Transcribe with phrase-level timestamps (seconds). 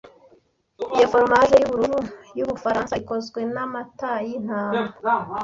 [0.95, 1.99] Iyo foromaje yubururu
[2.37, 4.89] yubufaransa ikozwe namata yintama